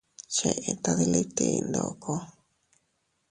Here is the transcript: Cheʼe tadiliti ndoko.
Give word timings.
Cheʼe 0.35 0.71
tadiliti 0.83 1.45
ndoko. 1.67 2.13